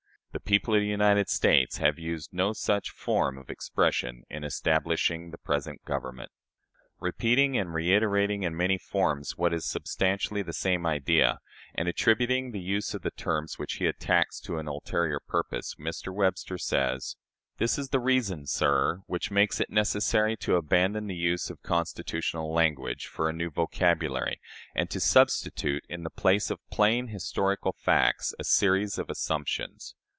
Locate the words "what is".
9.37-9.65